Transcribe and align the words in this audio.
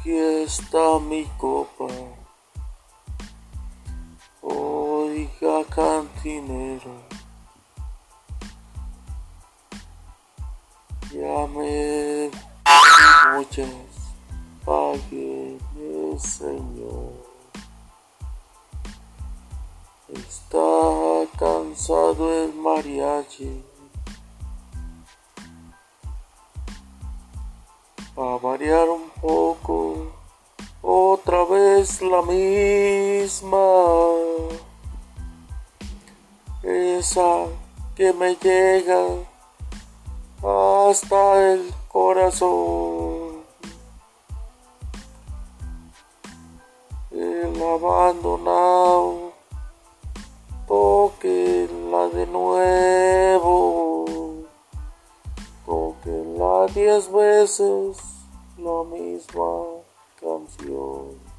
Aquí 0.00 0.16
está 0.16 0.98
mi 0.98 1.26
copa. 1.36 1.84
Oiga, 4.40 5.62
cantinero. 5.68 7.02
Ya 11.12 11.46
me 11.48 12.30
muchas. 13.34 13.68
Señor. 16.18 17.12
Está 20.08 21.26
cansado 21.38 22.44
el 22.44 22.54
mariachi. 22.54 23.64
a 28.20 28.36
variar 28.36 28.86
un 28.88 29.08
poco, 29.20 29.49
vez 31.80 32.02
la 32.02 32.20
misma, 32.20 33.56
esa 36.62 37.46
que 37.96 38.12
me 38.12 38.34
llega 38.36 39.02
hasta 40.42 41.52
el 41.52 41.72
corazón, 41.88 43.44
el 47.10 47.62
abandonado, 47.62 49.32
toque 50.68 51.66
la 51.90 52.08
de 52.08 52.26
nuevo. 52.26 52.80
Diez 56.74 57.10
veces 57.10 57.96
la 58.58 58.84
misma 58.84 59.82
canción. 60.20 61.29